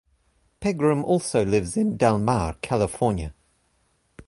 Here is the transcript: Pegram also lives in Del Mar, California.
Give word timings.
Pegram 0.61 1.05
also 1.05 1.45
lives 1.45 1.77
in 1.77 1.95
Del 1.95 2.17
Mar, 2.17 2.55
California. 2.63 3.35